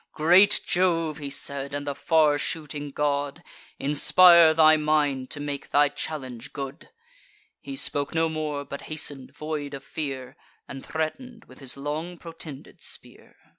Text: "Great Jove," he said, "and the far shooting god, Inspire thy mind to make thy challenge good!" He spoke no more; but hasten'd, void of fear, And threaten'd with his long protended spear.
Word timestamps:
"Great 0.13 0.61
Jove," 0.65 1.19
he 1.19 1.29
said, 1.29 1.75
"and 1.75 1.85
the 1.85 1.93
far 1.93 2.39
shooting 2.39 2.89
god, 2.89 3.43
Inspire 3.77 4.51
thy 4.51 4.75
mind 4.75 5.29
to 5.29 5.39
make 5.39 5.69
thy 5.69 5.89
challenge 5.89 6.53
good!" 6.53 6.89
He 7.59 7.75
spoke 7.75 8.15
no 8.15 8.27
more; 8.27 8.65
but 8.65 8.81
hasten'd, 8.89 9.35
void 9.35 9.75
of 9.75 9.83
fear, 9.83 10.35
And 10.67 10.83
threaten'd 10.83 11.45
with 11.45 11.59
his 11.59 11.77
long 11.77 12.17
protended 12.17 12.81
spear. 12.81 13.35